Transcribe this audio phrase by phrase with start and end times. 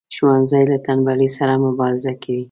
[0.15, 2.39] ښوونځی له تنبلی سره مبارزه کوي